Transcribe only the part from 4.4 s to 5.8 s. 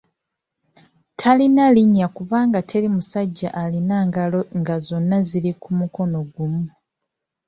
nga zonna ziri ku